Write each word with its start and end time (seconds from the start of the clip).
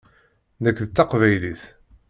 Nekk 0.63 0.79
d 0.85 0.89
taqbaylit. 0.95 1.63